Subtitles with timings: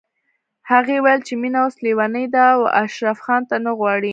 [0.71, 4.09] هغې ويل چې مينه اوس ليونۍ ده او اشرف خان نه غواړي